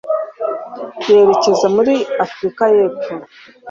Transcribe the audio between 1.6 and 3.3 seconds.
muri Afurika y'Epfo,